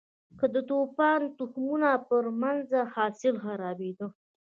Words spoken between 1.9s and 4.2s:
پرې منځي، حاصل خرابېده.